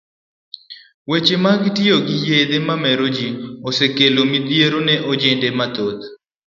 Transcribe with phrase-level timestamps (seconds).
[1.09, 3.27] Weche mag tiyo gi yedhe mamero ji,
[3.67, 6.01] osekelo midhiero ne ojende mathoth.